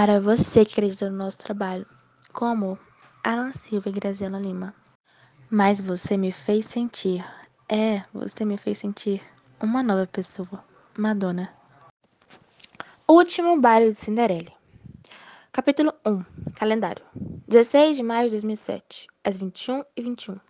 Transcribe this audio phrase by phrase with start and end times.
[0.00, 1.86] Para você que acredita no nosso trabalho,
[2.32, 2.78] com amor,
[3.22, 4.74] Alan Silva e Graziela Lima.
[5.50, 7.22] Mas você me fez sentir,
[7.68, 9.22] é, você me fez sentir
[9.60, 10.64] uma nova pessoa,
[10.96, 11.52] Madonna.
[13.06, 14.50] Último baile de Cinderela.
[15.52, 16.24] Capítulo 1
[16.54, 17.04] Calendário
[17.46, 20.40] 16 de maio de 2007, às 21 e 21.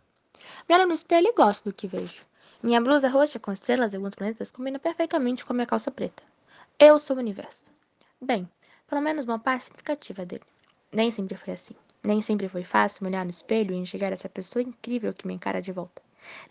[0.69, 2.23] Me olho no espelho e gosto do que vejo.
[2.62, 6.23] Minha blusa roxa com estrelas e alguns planetas combina perfeitamente com a minha calça preta.
[6.79, 7.64] Eu sou o universo.
[8.23, 8.48] Bem,
[8.91, 10.43] pelo menos uma parte significativa dele.
[10.93, 11.77] Nem sempre foi assim.
[12.03, 15.62] Nem sempre foi fácil olhar no espelho e enxergar essa pessoa incrível que me encara
[15.62, 16.03] de volta.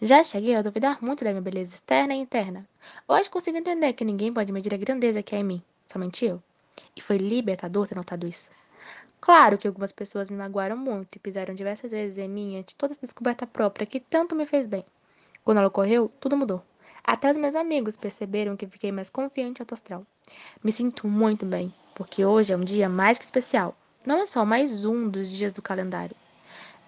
[0.02, 2.66] Já cheguei a duvidar muito da minha beleza externa e interna.
[3.06, 6.42] Hoje consigo entender que ninguém pode medir a grandeza que é em mim, somente eu.
[6.96, 8.50] E foi libertador ter notado isso.
[9.20, 12.94] Claro que algumas pessoas me magoaram muito e pisaram diversas vezes em mim ante toda
[12.94, 14.86] essa descoberta própria que tanto me fez bem.
[15.44, 16.64] Quando ela ocorreu, tudo mudou.
[17.12, 20.06] Até os meus amigos perceberam que fiquei mais confiante e autoastral.
[20.64, 23.76] Me sinto muito bem, porque hoje é um dia mais que especial.
[24.06, 26.16] Não é só mais um dos dias do calendário.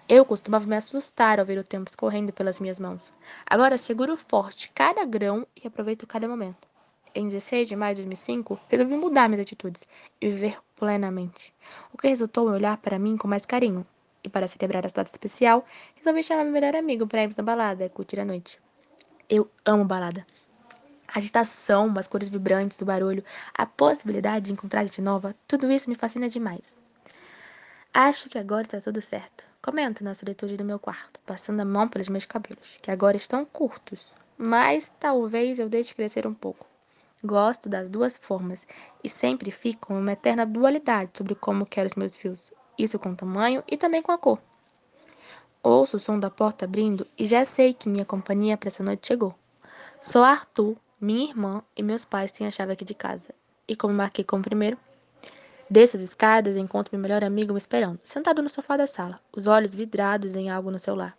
[0.08, 3.12] Eu costumava me assustar ao ver o tempo escorrendo pelas minhas mãos.
[3.44, 6.68] Agora seguro forte cada grão e aproveito cada momento.
[7.12, 9.88] Em 16 de maio de 2005, resolvi mudar minhas atitudes
[10.20, 11.52] e viver plenamente,
[11.92, 13.84] o que resultou em olhar para mim com mais carinho.
[14.22, 17.84] E para celebrar essa data especial, resolvi chamar meu melhor amigo para irmos na balada
[17.84, 18.60] e curtir a noite.
[19.34, 20.26] Eu amo balada.
[21.08, 25.88] A agitação, as cores vibrantes do barulho, a possibilidade de encontrar gente nova, tudo isso
[25.88, 26.76] me fascina demais.
[27.94, 29.42] Acho que agora está tudo certo.
[29.62, 33.42] Comento na solitude do meu quarto, passando a mão pelos meus cabelos, que agora estão
[33.46, 36.66] curtos, mas talvez eu deixe crescer um pouco.
[37.24, 38.66] Gosto das duas formas
[39.02, 43.12] e sempre fico com uma eterna dualidade sobre como quero os meus fios, isso com
[43.12, 44.38] o tamanho e também com a cor.
[45.62, 49.06] Ouço o som da porta abrindo e já sei que minha companhia para essa noite
[49.06, 49.34] chegou.
[50.00, 53.34] Sou Arthur, minha irmã e meus pais têm a chave aqui de casa.
[53.68, 54.76] E como marquei como primeiro,
[55.72, 59.18] Desço as escadas e encontro meu melhor amigo me esperando, sentado no sofá da sala,
[59.34, 61.16] os olhos vidrados em algo no celular.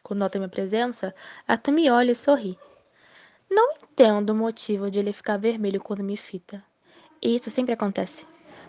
[0.00, 1.12] Quando nota minha presença,
[1.48, 2.56] Arthur me olha e sorri.
[3.50, 6.62] Não entendo o motivo de ele ficar vermelho quando me fita.
[7.20, 8.24] E isso sempre acontece.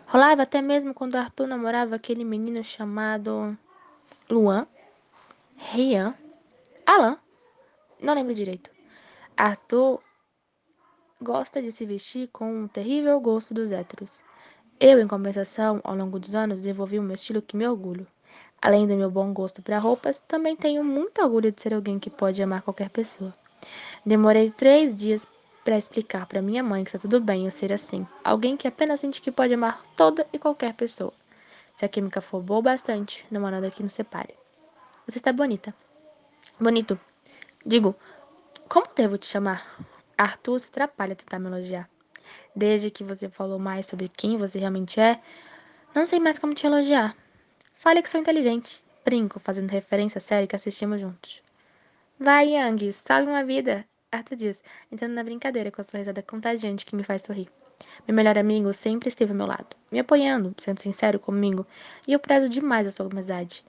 [0.07, 3.55] Rolava até mesmo quando Arthur namorava aquele menino chamado.
[4.27, 4.65] Luan?
[5.69, 6.15] Rian?
[6.85, 7.17] Alan?
[8.01, 8.69] Não lembro direito.
[9.37, 10.01] Arthur
[11.21, 14.23] gosta de se vestir com um terrível gosto dos héteros.
[14.79, 18.07] Eu, em compensação, ao longo dos anos, desenvolvi um estilo que me orgulho.
[18.61, 22.09] Além do meu bom gosto para roupas, também tenho muito orgulho de ser alguém que
[22.09, 23.33] pode amar qualquer pessoa.
[24.05, 25.25] Demorei três dias
[25.63, 28.05] para explicar para minha mãe que está tudo bem eu ser assim.
[28.23, 31.13] Alguém que apenas sente que pode amar toda e qualquer pessoa.
[31.75, 34.40] Se a química for boa bastante, não há nada que nos separe.
[35.07, 35.73] Você está bonita.
[36.59, 36.99] Bonito.
[37.65, 37.95] Digo,
[38.69, 39.65] como devo te chamar?
[40.17, 41.89] Arthur se atrapalha a tentar me elogiar.
[42.55, 45.19] Desde que você falou mais sobre quem você realmente é,
[45.95, 47.15] não sei mais como te elogiar.
[47.75, 48.83] Fale que sou inteligente.
[49.03, 51.41] Brinco, fazendo referência à série que assistimos juntos.
[52.19, 53.83] Vai, Yang, salve uma vida.
[54.11, 57.49] Arthur diz, entrando na brincadeira com a sua risada contagiante que me faz sorrir.
[58.07, 61.65] Meu melhor amigo sempre esteve ao meu lado, me apoiando, sendo sincero comigo,
[62.07, 63.65] e eu prezo demais a sua amizade.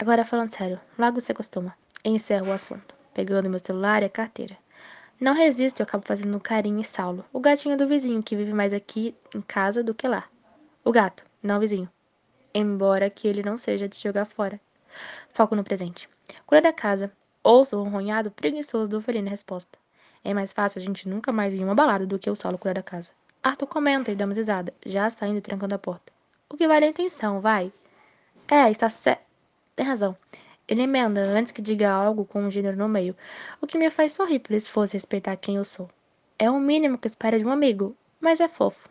[0.00, 1.76] Agora, falando sério, logo você costuma.
[2.02, 4.56] Encerro o assunto, pegando meu celular e a carteira.
[5.20, 8.72] Não resisto e acabo fazendo carinho em Saulo, o gatinho do vizinho que vive mais
[8.72, 10.24] aqui em casa do que lá.
[10.82, 11.86] O gato, não o vizinho.
[12.54, 14.58] Embora que ele não seja de jogar fora.
[15.34, 16.08] Foco no presente.
[16.46, 17.12] Cura da casa.
[17.44, 19.78] Ouço o ronronhado preguiçoso do felino resposta.
[20.24, 22.56] É mais fácil a gente nunca mais ir em uma balada do que o Saulo
[22.56, 23.12] curar da casa.
[23.42, 26.10] Arthur comenta e uma risada, já saindo e trancando a porta.
[26.48, 27.70] O que vale a intenção, vai?
[28.48, 29.29] É, está certo.
[29.80, 30.14] Tem razão.
[30.68, 33.16] Ele emenda antes que diga algo com um gênero no meio,
[33.62, 35.88] o que me faz sorrir por esforço respeitar quem eu sou.
[36.38, 38.90] É o mínimo que espera de um amigo, mas é fofo.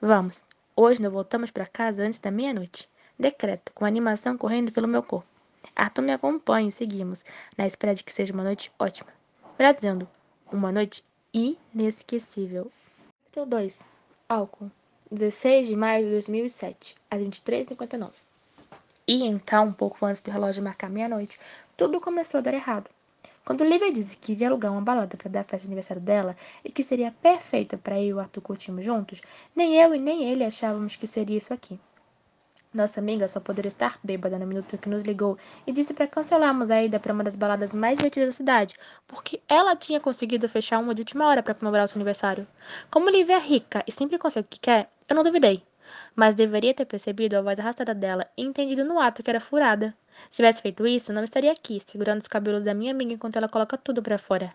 [0.00, 2.88] Vamos, hoje não voltamos para casa antes da meia-noite.
[3.16, 5.28] Decreto, com animação correndo pelo meu corpo.
[5.76, 7.24] Arthur me acompanha e seguimos,
[7.56, 9.12] na espera de que seja uma noite ótima.
[9.56, 10.08] Dizendo,
[10.50, 12.72] uma noite inesquecível.
[13.26, 13.86] Capítulo 2
[14.28, 14.68] Álcool
[15.12, 18.23] 16 de maio de 2007, às 23h59.
[19.06, 21.38] E então, um pouco antes do relógio marcar meia-noite,
[21.76, 22.88] tudo começou a dar errado.
[23.44, 26.34] Quando Lívia disse que iria alugar uma balada para dar a festa de aniversário dela
[26.64, 29.20] e que seria perfeita para eu e o Arthur curtirmos juntos,
[29.54, 31.78] nem eu e nem ele achávamos que seria isso aqui.
[32.72, 35.36] Nossa amiga só poderia estar bêbada no minuto que nos ligou
[35.66, 38.74] e disse para cancelarmos a ida para uma das baladas mais divertidas da cidade,
[39.06, 42.46] porque ela tinha conseguido fechar uma de última hora para comemorar o seu aniversário.
[42.90, 45.62] Como Lívia é rica e sempre consegue o que quer, eu não duvidei
[46.14, 49.94] mas deveria ter percebido a voz arrastada dela e entendido no ato que era furada.
[50.30, 53.48] Se tivesse feito isso, não estaria aqui, segurando os cabelos da minha amiga enquanto ela
[53.48, 54.54] coloca tudo para fora.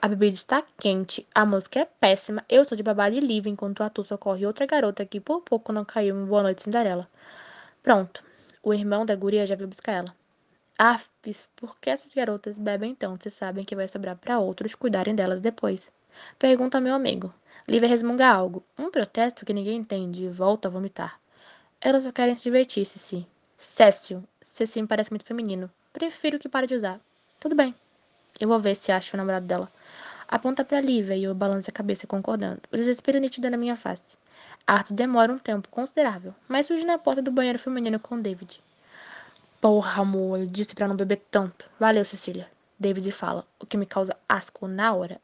[0.00, 3.82] A bebida está quente, a música é péssima, eu estou de babá de livre enquanto
[3.82, 7.08] Arthur socorre outra garota que por pouco não caiu em Boa Noite Cinderela.
[7.82, 8.22] Pronto,
[8.62, 10.14] o irmão da guria já veio buscar ela.
[10.78, 15.14] Afes, por que essas garotas bebem tanto se sabem que vai sobrar para outros cuidarem
[15.14, 15.90] delas depois?
[16.38, 17.34] Pergunta meu amigo.
[17.66, 21.18] Lívia resmunga algo, um protesto que ninguém entende e volta a vomitar.
[21.80, 23.26] Elas só querem se divertir, Cici.
[23.56, 25.70] Cécio, Cici me parece muito feminino.
[25.92, 27.00] Prefiro que pare de usar.
[27.40, 27.74] Tudo bem.
[28.40, 29.70] Eu vou ver se acho o namorado dela.
[30.28, 32.60] Aponta para Lívia e eu balanço a cabeça concordando.
[32.72, 34.16] O desespero nítido na minha face.
[34.66, 38.60] Arthur demora um tempo considerável, mas surge na porta do banheiro feminino com David.
[39.60, 41.64] Porra, amor, eu disse para não beber tanto.
[41.80, 42.48] Valeu, Cecília.
[42.78, 45.20] David fala, o que me causa asco na hora.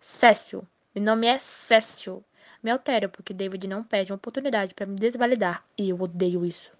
[0.00, 0.66] Cécio.
[0.96, 2.24] Meu nome é Cécio.
[2.62, 6.72] Me altera porque David não pede uma oportunidade para me desvalidar e eu odeio isso.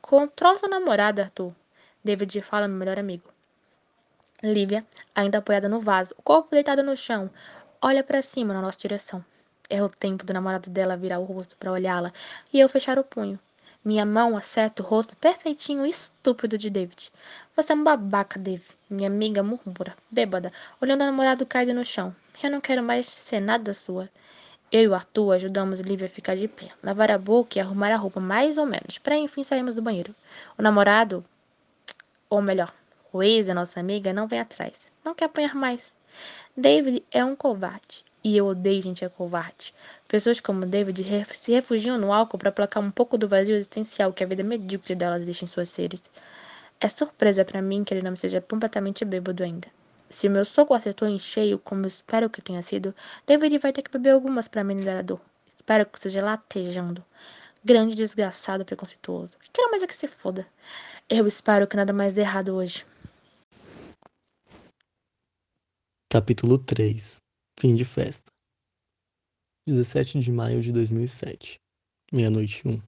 [0.00, 1.52] Controla sua namorada, Arthur.
[2.02, 3.28] David fala meu melhor amigo.
[4.42, 7.30] Lívia, ainda apoiada no vaso, o corpo deitado no chão,
[7.82, 9.22] olha para cima na nossa direção.
[9.68, 12.10] É o tempo do namorado dela virar o rosto para olhá-la
[12.50, 13.38] e eu fechar o punho.
[13.84, 17.12] Minha mão acerta o rosto perfeitinho e estúpido de David.
[17.54, 18.64] Você é um babaca, Dave.
[18.88, 20.50] Minha amiga murmura, bêbada,
[20.80, 22.16] olhando o namorado caído no chão.
[22.40, 24.08] Eu não quero mais ser nada sua.
[24.70, 27.92] Eu e o Arthur ajudamos Lívia a ficar de pé, lavar a boca e arrumar
[27.92, 30.14] a roupa mais ou menos, para enfim sairmos do banheiro.
[30.56, 31.24] O namorado,
[32.30, 32.72] ou melhor,
[33.12, 34.90] o ex da nossa amiga não vem atrás.
[35.04, 35.92] Não quer apanhar mais.
[36.56, 38.04] David é um covarde.
[38.24, 39.74] E eu odeio gente é covarde.
[40.06, 41.02] Pessoas como David
[41.34, 44.94] se refugiam no álcool para placar um pouco do vazio existencial que a vida medíocre
[44.94, 46.02] delas deixa em suas seres.
[46.80, 49.68] É surpresa para mim que ele não seja completamente bêbado ainda.
[50.12, 52.94] Se o meu soco acertou em cheio, como espero que tenha sido,
[53.26, 55.18] David vai ter que beber algumas para amenizar a dor.
[55.56, 57.02] Espero que seja latejando.
[57.64, 59.32] Grande desgraçado preconceituoso.
[59.50, 60.46] Quero mais é que se foda.
[61.08, 62.84] Eu espero que nada mais dê errado hoje.
[66.10, 67.16] Capítulo 3
[67.58, 68.30] Fim de festa
[69.66, 71.58] 17 de maio de 2007
[72.12, 72.82] Meia-noite 1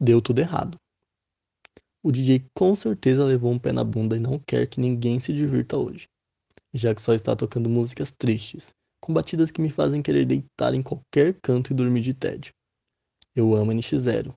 [0.00, 0.76] Deu tudo errado.
[2.02, 5.32] O DJ com certeza levou um pé na bunda e não quer que ninguém se
[5.32, 6.06] divirta hoje,
[6.72, 10.82] já que só está tocando músicas tristes, com batidas que me fazem querer deitar em
[10.82, 12.52] qualquer canto e dormir de tédio.
[13.34, 14.32] Eu amo NX0,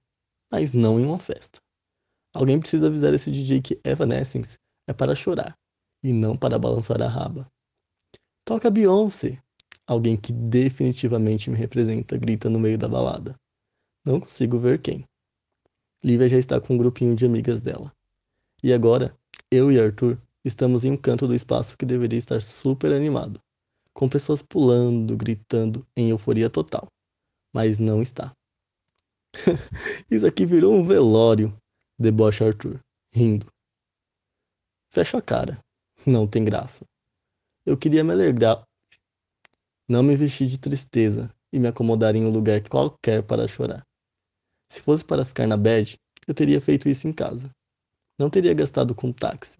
[0.52, 1.60] mas não em uma festa.
[2.36, 4.58] Alguém precisa avisar esse DJ que Evanescence
[4.88, 5.56] é para chorar
[6.04, 7.48] e não para balançar a raba.
[8.46, 9.42] Toca Beyoncé!
[9.88, 13.36] Alguém que definitivamente me representa grita no meio da balada.
[14.06, 15.04] Não consigo ver quem.
[16.04, 17.94] Lívia já está com um grupinho de amigas dela.
[18.64, 19.18] E agora,
[19.52, 23.42] eu e Arthur estamos em um canto do espaço que deveria estar super animado,
[23.94, 26.88] com pessoas pulando, gritando, em euforia total.
[27.54, 28.34] Mas não está.
[30.10, 31.56] Isso aqui virou um velório,
[31.98, 32.80] debocha Arthur,
[33.14, 33.48] rindo.
[34.92, 35.60] Fecho a cara.
[36.06, 36.86] Não tem graça.
[37.66, 38.64] Eu queria me alegrar.
[39.88, 43.86] Não me vestir de tristeza e me acomodar em um lugar qualquer para chorar.
[44.72, 47.50] Se fosse para ficar na bed, eu teria feito isso em casa.
[48.20, 49.58] Não teria gastado com táxi.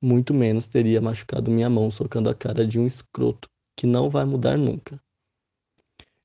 [0.00, 4.24] Muito menos teria machucado minha mão socando a cara de um escroto que não vai
[4.24, 5.00] mudar nunca.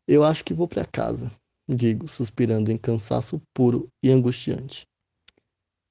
[0.07, 1.31] Eu acho que vou para casa,
[1.67, 4.85] digo, suspirando em cansaço puro e angustiante.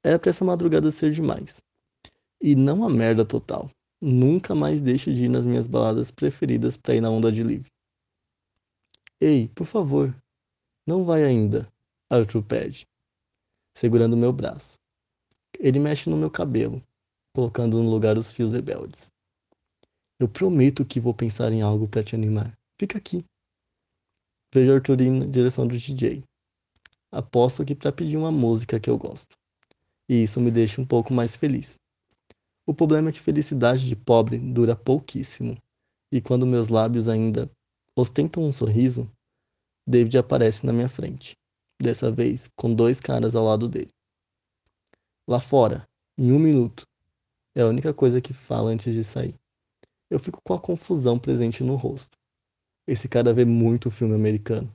[0.05, 1.61] Era para essa madrugada ser demais.
[2.43, 3.71] E não a merda total.
[4.01, 7.71] Nunca mais deixo de ir nas minhas baladas preferidas para ir na onda de livre.
[9.21, 10.15] Ei, por favor,
[10.85, 11.72] não vai ainda,
[12.15, 12.87] Arthur pede,
[13.75, 14.79] segurando meu braço.
[15.59, 16.87] Ele mexe no meu cabelo,
[17.35, 19.11] colocando no lugar os fios rebeldes.
[20.21, 22.55] Eu prometo que vou pensar em algo para te animar.
[22.79, 23.25] Fica aqui.
[24.53, 26.23] Vejo Arthur ir na direção do DJ.
[27.11, 29.35] Aposto que para pedir uma música que eu gosto.
[30.07, 31.77] E isso me deixa um pouco mais feliz.
[32.67, 35.57] O problema é que felicidade de pobre dura pouquíssimo.
[36.13, 37.51] E quando meus lábios ainda
[37.97, 39.11] ostentam um sorriso,
[39.89, 41.41] David aparece na minha frente
[41.83, 43.93] dessa vez com dois caras ao lado dele.
[45.27, 45.87] Lá fora,
[46.17, 46.87] em um minuto,
[47.55, 49.35] é a única coisa que fala antes de sair.
[50.09, 52.19] Eu fico com a confusão presente no rosto.
[52.87, 54.75] Esse cara vê muito filme americano.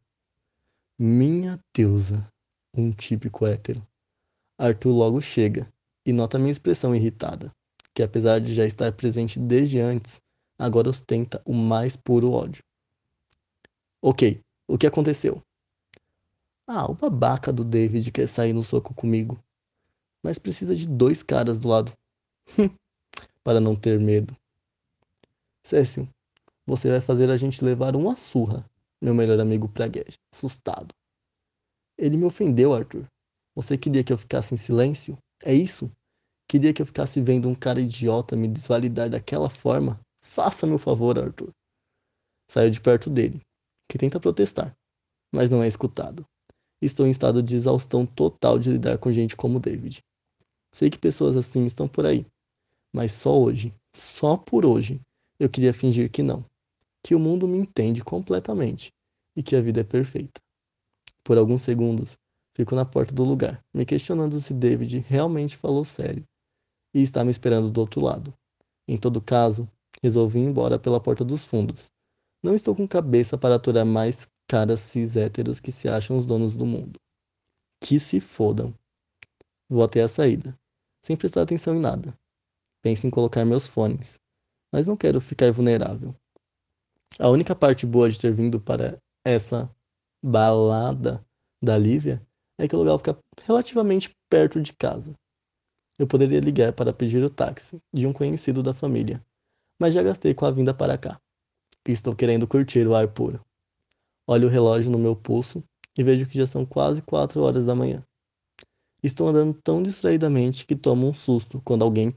[0.98, 2.28] Minha deusa,
[2.74, 3.86] um típico hétero.
[4.58, 5.72] Arthur logo chega
[6.06, 7.52] e nota minha expressão irritada,
[7.94, 10.22] que apesar de já estar presente desde antes,
[10.58, 12.64] agora ostenta o mais puro ódio.
[14.02, 15.44] Ok, o que aconteceu?
[16.69, 19.41] Ah, o babaca do David quer sair no soco comigo.
[20.21, 21.93] Mas precisa de dois caras do lado.
[23.41, 24.36] para não ter medo.
[25.65, 26.05] Cécio,
[26.65, 28.69] você vai fazer a gente levar uma surra,
[29.01, 30.93] meu melhor amigo pragueja, assustado.
[31.97, 33.07] Ele me ofendeu, Arthur.
[33.55, 35.17] Você queria que eu ficasse em silêncio?
[35.41, 35.89] É isso?
[36.50, 39.97] Queria que eu ficasse vendo um cara idiota me desvalidar daquela forma?
[40.21, 41.51] Faça-me o favor, Arthur.
[42.51, 43.41] Saio de perto dele,
[43.89, 44.75] que tenta protestar,
[45.33, 46.25] mas não é escutado.
[46.81, 50.03] Estou em estado de exaustão total de lidar com gente como David.
[50.72, 52.25] Sei que pessoas assim estão por aí,
[52.93, 55.01] mas só hoje, só por hoje,
[55.39, 56.46] eu queria fingir que não,
[57.03, 58.91] que o mundo me entende completamente
[59.36, 60.39] e que a vida é perfeita.
[61.24, 62.17] Por alguns segundos,
[62.55, 66.24] fico na porta do lugar, me questionando se David realmente falou sério
[66.93, 68.34] e está me esperando do outro lado.
[68.88, 69.67] Em todo caso,
[70.01, 71.91] resolvi ir embora pela porta dos fundos.
[72.43, 76.56] Não estou com cabeça para aturar mais caras cis héteros que se acham os donos
[76.56, 77.00] do mundo.
[77.82, 78.74] Que se fodam.
[79.70, 80.58] Vou até a saída,
[81.01, 82.18] sem prestar atenção em nada.
[82.82, 84.20] Penso em colocar meus fones,
[84.72, 86.16] mas não quero ficar vulnerável.
[87.20, 89.70] A única parte boa de ter vindo para essa
[90.24, 91.24] balada
[91.62, 92.22] da Lívia
[92.58, 95.13] é que o lugar fica relativamente perto de casa.
[96.00, 99.24] Eu poderia ligar para pedir o táxi de um conhecido da família,
[99.80, 101.20] mas já gastei com a vinda para cá.
[101.88, 103.44] Estou querendo curtir o ar puro.
[104.27, 105.63] Olho o relógio no meu pulso
[105.98, 108.03] e vejo que já são quase quatro horas da manhã.
[109.01, 112.13] Estou andando tão distraidamente que tomo um susto quando alguém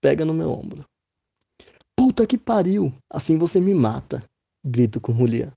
[0.00, 0.86] pega no meu ombro.
[1.96, 2.94] Puta que pariu!
[3.10, 4.22] Assim você me mata!
[4.64, 5.52] Grito com Julian,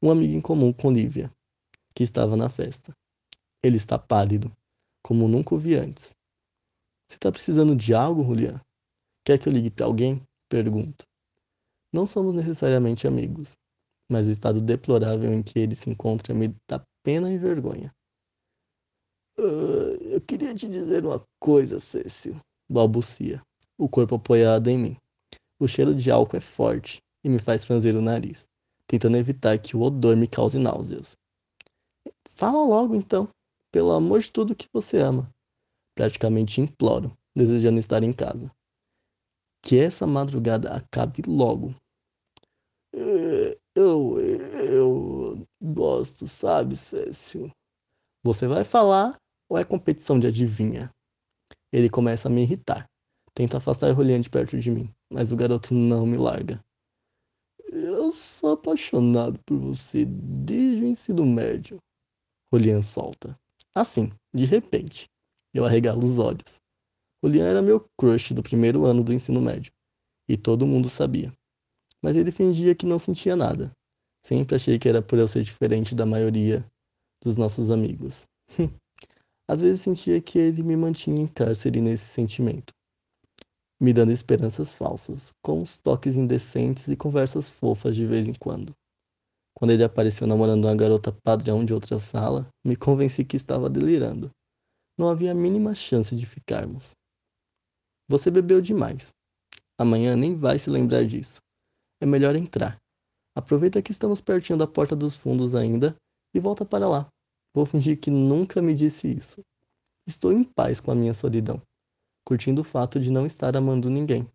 [0.00, 1.32] um amigo em comum com Lívia,
[1.94, 2.92] que estava na festa.
[3.64, 4.52] Ele está pálido,
[5.02, 6.14] como nunca o vi antes.
[7.08, 8.60] Você está precisando de algo, Julian?
[9.24, 10.22] Quer que eu ligue para alguém?
[10.48, 11.04] Pergunto.
[11.92, 13.54] Não somos necessariamente amigos,
[14.10, 17.92] mas o estado deplorável em que ele se encontra me dá pena e vergonha.
[19.38, 22.38] Uh, eu queria te dizer uma coisa, Cécio,
[22.70, 23.42] balbucia,
[23.78, 24.96] o corpo apoiado em mim.
[25.58, 28.48] O cheiro de álcool é forte e me faz franzir o nariz,
[28.86, 31.16] tentando evitar que o odor me cause náuseas.
[32.28, 33.28] Fala logo então,
[33.70, 35.30] pelo amor de tudo que você ama.
[35.94, 38.50] Praticamente imploro, desejando estar em casa.
[39.62, 41.74] Que essa madrugada acabe logo.
[43.74, 47.50] Eu, eu gosto, sabe, Cécio?
[48.22, 49.16] Você vai falar
[49.48, 50.92] ou é competição de adivinha?
[51.72, 52.86] Ele começa a me irritar.
[53.34, 56.62] Tenta afastar Rolian de perto de mim, mas o garoto não me larga.
[57.66, 61.78] Eu sou apaixonado por você desde o ensino médio.
[62.52, 63.34] Rolian solta.
[63.74, 65.06] Assim, de repente,
[65.54, 66.60] eu arregalo os olhos.
[67.24, 69.72] Rolian era meu crush do primeiro ano do ensino médio,
[70.28, 71.32] e todo mundo sabia
[72.02, 73.70] mas ele fingia que não sentia nada.
[74.24, 76.66] Sempre achei que era por eu ser diferente da maioria
[77.22, 78.26] dos nossos amigos.
[79.48, 82.72] Às vezes sentia que ele me mantinha em cárcere nesse sentimento,
[83.80, 88.72] me dando esperanças falsas, com uns toques indecentes e conversas fofas de vez em quando.
[89.54, 94.30] Quando ele apareceu namorando uma garota padrão de outra sala, me convenci que estava delirando.
[94.98, 96.92] Não havia a mínima chance de ficarmos.
[98.08, 99.12] Você bebeu demais.
[99.78, 101.40] Amanhã nem vai se lembrar disso
[102.02, 102.76] é melhor entrar.
[103.32, 105.96] Aproveita que estamos pertinho da porta dos fundos ainda
[106.34, 107.08] e volta para lá.
[107.54, 109.40] Vou fingir que nunca me disse isso.
[110.04, 111.62] Estou em paz com a minha solidão,
[112.26, 114.28] curtindo o fato de não estar amando ninguém.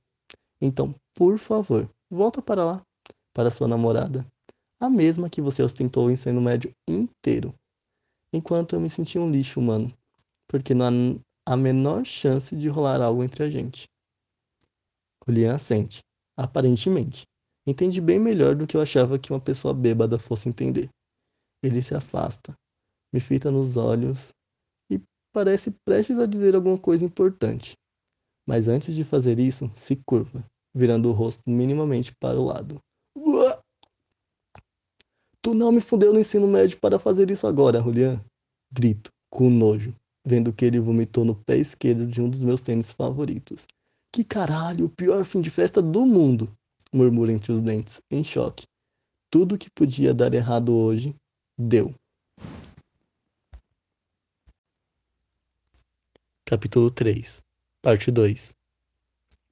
[0.61, 2.81] Então, por favor, volta para lá,
[3.33, 4.25] para sua namorada,
[4.79, 7.53] a mesma que você ostentou o ensino médio inteiro.
[8.31, 9.93] Enquanto eu me senti um lixo humano,
[10.47, 13.89] porque não há a menor chance de rolar algo entre a gente.
[15.27, 16.01] Julian assente,
[16.37, 17.27] aparentemente.
[17.67, 20.89] Entende bem melhor do que eu achava que uma pessoa bêbada fosse entender.
[21.61, 22.55] Ele se afasta,
[23.13, 24.29] me fita nos olhos
[24.89, 25.01] e
[25.33, 27.73] parece prestes a dizer alguma coisa importante.
[28.47, 32.79] Mas antes de fazer isso, se curva, virando o rosto minimamente para o lado.
[33.17, 33.61] Uah!
[35.41, 38.23] Tu não me fundeu no ensino médio para fazer isso agora, Julian.
[38.71, 39.93] Grito, com nojo,
[40.25, 43.67] vendo que ele vomitou no pé esquerdo de um dos meus tênis favoritos.
[44.13, 46.49] Que caralho, o pior fim de festa do mundo
[46.93, 48.65] murmura entre os dentes, em choque.
[49.29, 51.15] Tudo que podia dar errado hoje,
[51.57, 51.93] deu.
[56.45, 57.43] Capítulo 3
[57.81, 58.55] Parte 2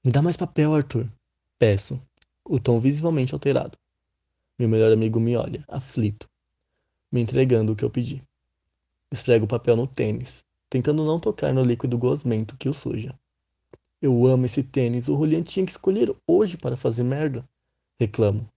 [0.03, 1.11] Me dá mais papel, Arthur.
[1.59, 2.01] Peço,
[2.43, 3.77] o tom visivelmente alterado.
[4.57, 6.29] Meu melhor amigo me olha, aflito,
[7.11, 8.23] me entregando o que eu pedi.
[9.11, 13.17] Esfrego o papel no tênis, tentando não tocar no líquido gosmento que o suja.
[14.01, 15.07] Eu amo esse tênis.
[15.07, 17.47] O Julian tinha que escolher hoje para fazer merda.
[17.99, 18.49] Reclamo.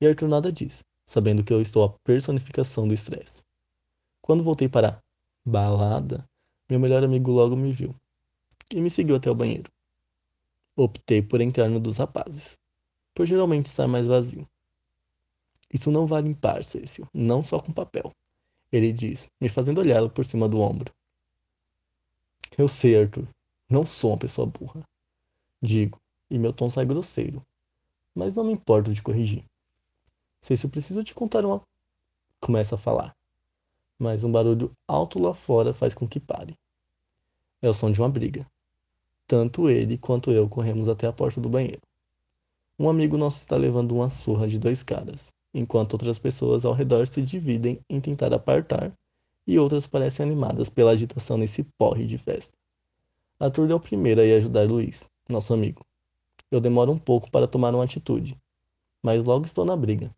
[0.00, 3.44] E Arthur nada diz, sabendo que eu estou a personificação do estresse.
[4.20, 5.02] Quando voltei para a
[5.44, 6.28] balada,
[6.70, 7.94] meu melhor amigo logo me viu
[8.72, 9.70] e me seguiu até o banheiro.
[10.76, 12.58] Optei por entrar no dos rapazes,
[13.14, 14.48] por geralmente estar mais vazio.
[15.72, 18.12] Isso não vai limpar, Cécio, não só com papel.
[18.72, 20.92] Ele diz, me fazendo olhá-lo por cima do ombro.
[22.58, 23.28] Eu sei, Arthur.
[23.68, 24.84] Não sou uma pessoa burra
[25.64, 25.98] digo,
[26.30, 27.42] e meu tom sai grosseiro.
[28.14, 29.44] mas não me importo de corrigir.
[30.40, 31.60] Sei se eu preciso te contar uma.
[32.38, 33.16] Começa a falar,
[33.98, 36.56] mas um barulho alto lá fora faz com que pare.
[37.60, 38.46] É o som de uma briga.
[39.26, 41.80] Tanto ele quanto eu corremos até a porta do banheiro.
[42.78, 47.08] Um amigo nosso está levando uma surra de dois caras, enquanto outras pessoas ao redor
[47.08, 48.92] se dividem em tentar apartar
[49.46, 52.56] e outras parecem animadas pela agitação nesse porre de festa.
[53.38, 55.84] Arthur é o primeiro a ir ajudar Luiz, nosso amigo.
[56.50, 58.40] Eu demoro um pouco para tomar uma atitude,
[59.02, 60.14] mas logo estou na briga.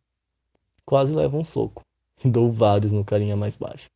[0.84, 1.82] Quase levo um soco
[2.22, 3.88] e dou vários no carinha mais baixo.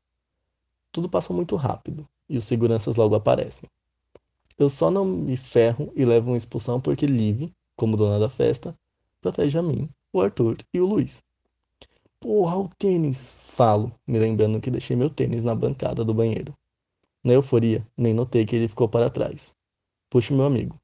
[0.90, 3.68] Tudo passa muito rápido e os seguranças logo aparecem.
[4.58, 8.74] Eu só não me ferro e levo uma expulsão porque Liv, como dona da festa,
[9.20, 11.22] protege a mim, o Arthur e o Luiz.
[12.18, 13.36] Porra, o tênis!
[13.38, 16.54] Falo, me lembrando que deixei meu tênis na bancada do banheiro.
[17.22, 19.54] Na euforia, nem notei que ele ficou para trás.
[20.10, 20.76] Puxo meu amigo.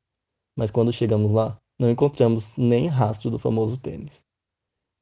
[0.55, 4.25] Mas quando chegamos lá, não encontramos nem rastro do famoso tênis.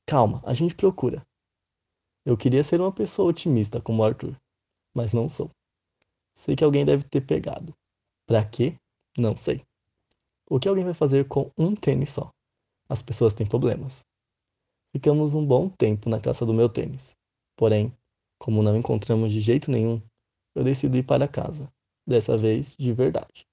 [0.06, 1.26] Calma, a gente procura.
[2.24, 4.36] Eu queria ser uma pessoa otimista como Arthur,
[4.94, 5.50] mas não sou.
[6.34, 7.74] Sei que alguém deve ter pegado.
[8.26, 8.76] Pra quê?
[9.16, 9.62] Não sei.
[10.48, 12.30] O que alguém vai fazer com um tênis só?
[12.88, 14.04] As pessoas têm problemas.
[14.92, 17.16] Ficamos um bom tempo na caça do meu tênis.
[17.56, 17.92] Porém,
[18.38, 20.02] como não encontramos de jeito nenhum,
[20.54, 21.72] eu decido ir para casa.
[22.06, 23.46] Dessa vez, de verdade.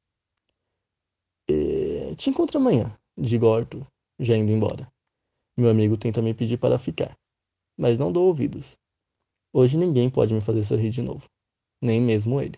[1.50, 2.13] E...
[2.15, 3.88] Te encontro amanhã, digo Arthur,
[4.20, 4.91] já indo embora.
[5.58, 7.17] Meu amigo tenta me pedir para ficar,
[7.77, 8.77] mas não dou ouvidos.
[9.53, 11.29] Hoje ninguém pode me fazer sorrir de novo,
[11.81, 12.58] nem mesmo ele.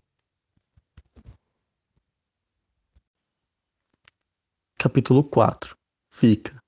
[4.84, 5.78] Capítulo 4
[6.12, 6.62] Fica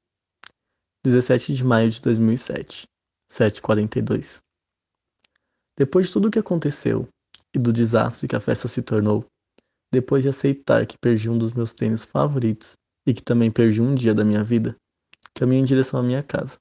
[1.03, 2.87] 17 de maio de 2007
[3.29, 4.41] 7h42
[5.77, 7.09] Depois de tudo o que aconteceu
[7.55, 9.25] e do desastre que a festa se tornou,
[9.91, 12.73] depois de aceitar que perdi um dos meus tênis favoritos
[13.07, 14.75] e que também perdi um dia da minha vida,
[15.33, 16.57] caminho em direção à minha casa.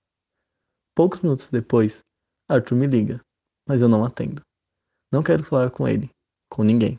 [0.95, 2.01] Poucos minutos depois,
[2.49, 3.21] Arthur me liga,
[3.69, 4.41] mas eu não atendo.
[5.13, 6.09] Não quero falar com ele,
[6.49, 6.99] com ninguém.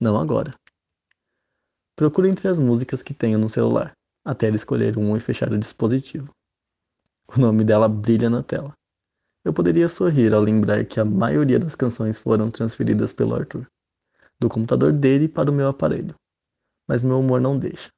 [0.00, 0.54] Não agora.
[1.96, 3.92] Procure entre as músicas que tenho no celular,
[4.24, 6.30] até ela escolher um e fechar o dispositivo.
[7.26, 8.72] O nome dela brilha na tela.
[9.46, 13.64] Eu poderia sorrir ao lembrar que a maioria das canções foram transferidas pelo Arthur,
[14.40, 16.16] do computador dele para o meu aparelho.
[16.88, 17.88] Mas meu humor não deixa.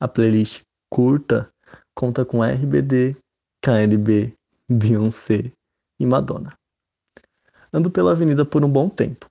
[0.00, 1.52] A playlist curta
[1.94, 3.14] conta com RBD,
[3.62, 4.34] KLB,
[4.66, 5.52] Beyoncé
[6.00, 6.54] e Madonna.
[7.70, 9.28] Ando pela avenida por um bom tempo.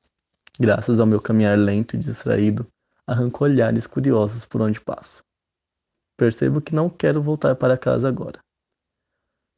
[0.60, 2.68] Graças ao meu caminhar lento e distraído,
[3.08, 5.24] arranco olhares curiosos por onde passo.
[6.16, 8.40] Percebo que não quero voltar para casa agora.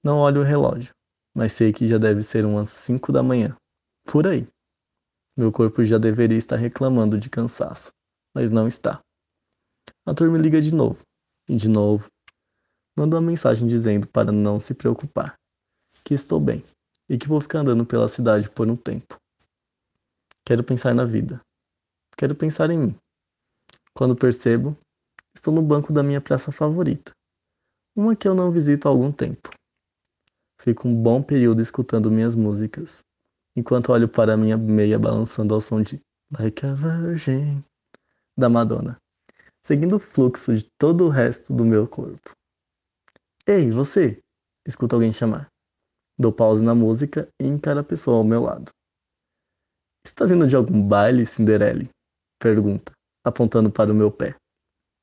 [0.01, 0.93] Não olho o relógio,
[1.35, 3.55] mas sei que já deve ser umas cinco da manhã.
[4.05, 4.47] Por aí.
[5.35, 7.91] Meu corpo já deveria estar reclamando de cansaço,
[8.35, 9.01] mas não está.
[10.05, 11.01] A turma liga de novo,
[11.49, 12.07] e de novo.
[12.95, 15.35] Manda uma mensagem dizendo para não se preocupar,
[16.03, 16.63] que estou bem
[17.09, 19.17] e que vou ficar andando pela cidade por um tempo.
[20.45, 21.41] Quero pensar na vida.
[22.17, 22.95] Quero pensar em mim.
[23.95, 24.77] Quando percebo,
[25.35, 27.11] estou no banco da minha praça favorita,
[27.95, 29.49] uma que eu não visito há algum tempo.
[30.63, 33.03] Fico um bom período escutando minhas músicas,
[33.53, 35.99] enquanto olho para minha meia balançando ao som de
[36.39, 37.61] Like a Virgin
[38.37, 38.97] da Madonna,
[39.67, 42.31] seguindo o fluxo de todo o resto do meu corpo.
[43.45, 44.21] Ei, você!
[44.65, 45.49] Escuto alguém chamar.
[46.17, 48.71] Dou pausa na música e encaro a pessoa ao meu lado.
[50.05, 51.89] Está vindo de algum baile, Cinderelle?
[52.39, 54.35] Pergunta apontando para o meu pé.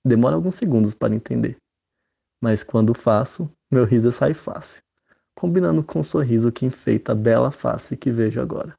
[0.07, 1.59] Demora alguns segundos para entender,
[2.42, 4.83] mas quando faço, meu riso sai fácil,
[5.40, 8.79] combinando com o sorriso que enfeita a bela face que vejo agora.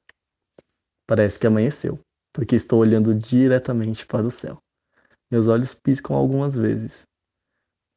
[1.08, 2.00] Parece que amanheceu,
[2.32, 4.60] porque estou olhando diretamente para o céu.
[5.32, 7.08] Meus olhos piscam algumas vezes,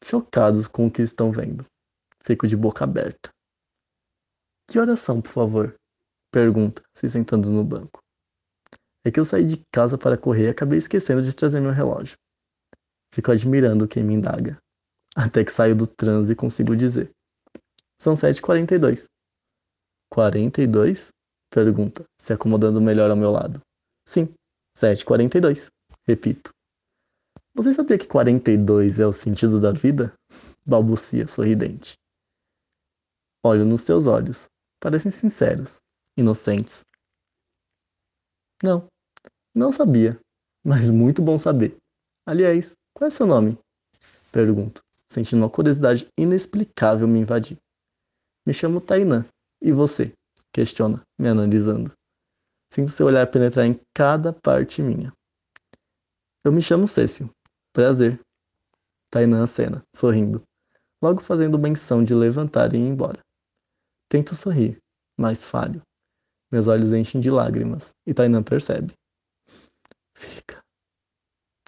[0.02, 1.66] chocados com o que estão vendo.
[2.22, 3.28] Fico de boca aberta.
[4.66, 5.74] Que horas são, por favor?
[6.32, 8.00] Pergunta, se sentando no banco.
[9.04, 12.16] É que eu saí de casa para correr e acabei esquecendo de trazer meu relógio.
[13.12, 14.58] Fico admirando quem me indaga.
[15.14, 17.13] Até que saio do transe e consigo dizer.
[18.00, 19.04] São 7h42.
[20.10, 21.08] 42?
[21.50, 23.60] Pergunta, se acomodando melhor ao meu lado.
[24.06, 24.32] Sim,
[24.76, 25.68] 7h42.
[26.06, 26.50] Repito.
[27.54, 30.12] Você sabia que 42 é o sentido da vida?
[30.66, 31.94] Balbucia sorridente.
[33.44, 34.46] Olho nos seus olhos.
[34.80, 35.78] Parecem sinceros,
[36.16, 36.82] inocentes.
[38.62, 38.86] Não,
[39.54, 40.18] não sabia,
[40.64, 41.76] mas muito bom saber.
[42.26, 43.58] Aliás, qual é seu nome?
[44.32, 47.56] Pergunto, sentindo uma curiosidade inexplicável me invadir.
[48.46, 49.24] Me chamo Tainã.
[49.60, 50.12] E você?
[50.52, 51.92] Questiona, me analisando.
[52.70, 55.12] Sinto seu olhar penetrar em cada parte minha.
[56.44, 57.30] Eu me chamo Cécio.
[57.72, 58.20] Prazer.
[59.10, 60.42] Tainã acena, sorrindo.
[61.02, 63.20] logo fazendo menção de levantar e ir embora.
[64.08, 64.78] Tento sorrir,
[65.18, 65.82] mas falho.
[66.50, 68.94] Meus olhos enchem de lágrimas e Tainan percebe.
[70.16, 70.62] Fica.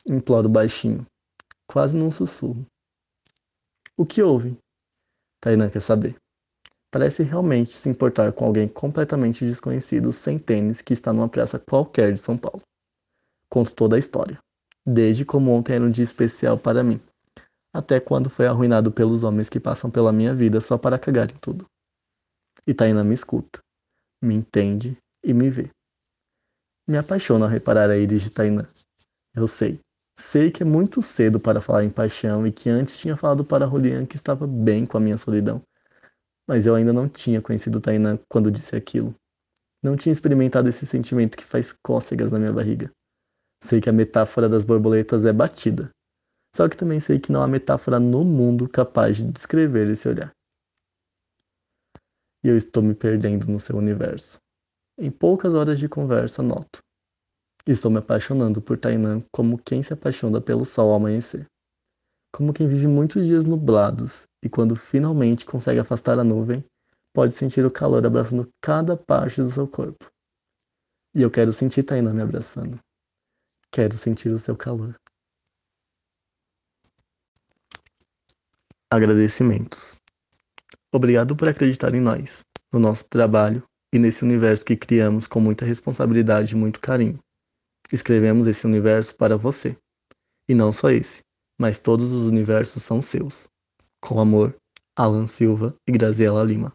[0.09, 1.07] Imploro baixinho,
[1.67, 2.65] quase num sussurro.
[3.97, 4.57] O que houve?
[5.41, 6.17] Tainan quer saber.
[6.97, 12.15] Parece realmente se importar com alguém completamente desconhecido sem tênis que está numa praça qualquer
[12.15, 12.63] de São Paulo.
[13.51, 14.39] Conto toda a história,
[14.83, 16.99] desde como ontem era um dia especial para mim,
[17.71, 21.37] até quando foi arruinado pelos homens que passam pela minha vida só para cagar em
[21.37, 21.67] tudo.
[22.67, 23.59] E Tainá me escuta,
[24.25, 25.69] me entende e me vê.
[26.89, 28.67] Me apaixono ao reparar a íris de Tainá.
[29.35, 29.79] Eu sei,
[30.19, 33.67] sei que é muito cedo para falar em paixão e que antes tinha falado para
[33.67, 35.63] Julian que estava bem com a minha solidão.
[36.49, 39.15] Mas eu ainda não tinha conhecido Tainá quando disse aquilo.
[39.83, 42.91] Não tinha experimentado esse sentimento que faz cócegas na minha barriga.
[43.63, 45.91] Sei que a metáfora das borboletas é batida,
[46.57, 50.31] só que também sei que não há metáfora no mundo capaz de descrever esse olhar.
[52.43, 54.39] E eu estou me perdendo no seu universo.
[54.99, 56.79] Em poucas horas de conversa, noto.
[57.67, 61.47] Estou me apaixonando por Tainan como quem se apaixona pelo sol ao amanhecer.
[62.33, 66.65] Como quem vive muitos dias nublados e quando finalmente consegue afastar a nuvem,
[67.13, 70.09] pode sentir o calor abraçando cada parte do seu corpo.
[71.13, 72.79] E eu quero sentir Tainan me abraçando.
[73.73, 74.95] Quero sentir o seu calor.
[78.89, 79.99] Agradecimentos.
[80.95, 85.65] Obrigado por acreditar em nós, no nosso trabalho e nesse universo que criamos com muita
[85.65, 87.19] responsabilidade e muito carinho.
[87.93, 89.77] Escrevemos esse universo para você.
[90.49, 91.25] E não só esse,
[91.61, 93.49] mas todos os universos são seus.
[94.07, 94.57] Com amor,
[94.97, 96.73] Alan Silva e Graziela Lima.